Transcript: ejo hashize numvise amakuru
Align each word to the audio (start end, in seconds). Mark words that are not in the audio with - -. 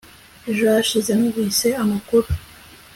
ejo 0.49 0.63
hashize 0.73 1.11
numvise 1.15 1.67
amakuru 1.83 2.27